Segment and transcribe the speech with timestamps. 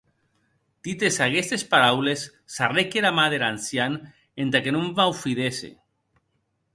[0.87, 2.23] Dites aguestes paraules,
[2.55, 3.99] sarrèc era man der ancian
[4.45, 5.71] entà que non maufidèsse.